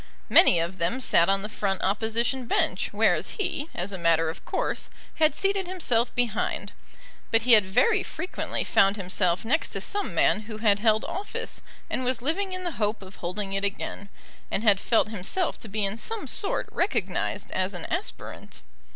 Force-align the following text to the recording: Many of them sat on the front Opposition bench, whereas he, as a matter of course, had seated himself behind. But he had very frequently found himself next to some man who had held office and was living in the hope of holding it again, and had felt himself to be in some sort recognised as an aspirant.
Many 0.29 0.57
of 0.57 0.79
them 0.79 0.99
sat 0.99 1.29
on 1.29 1.43
the 1.43 1.47
front 1.47 1.83
Opposition 1.83 2.47
bench, 2.47 2.89
whereas 2.91 3.35
he, 3.39 3.69
as 3.75 3.91
a 3.91 3.99
matter 3.99 4.31
of 4.31 4.43
course, 4.45 4.89
had 5.17 5.35
seated 5.35 5.67
himself 5.67 6.15
behind. 6.15 6.73
But 7.29 7.43
he 7.43 7.51
had 7.51 7.67
very 7.67 8.01
frequently 8.01 8.63
found 8.63 8.97
himself 8.97 9.45
next 9.45 9.69
to 9.73 9.79
some 9.79 10.15
man 10.15 10.39
who 10.49 10.57
had 10.57 10.79
held 10.79 11.05
office 11.05 11.61
and 11.87 12.03
was 12.03 12.19
living 12.23 12.51
in 12.51 12.63
the 12.63 12.79
hope 12.81 13.03
of 13.03 13.17
holding 13.17 13.53
it 13.53 13.63
again, 13.63 14.09
and 14.49 14.63
had 14.63 14.79
felt 14.79 15.09
himself 15.09 15.59
to 15.59 15.67
be 15.67 15.85
in 15.85 15.99
some 15.99 16.25
sort 16.25 16.67
recognised 16.71 17.51
as 17.51 17.75
an 17.75 17.85
aspirant. 17.91 18.61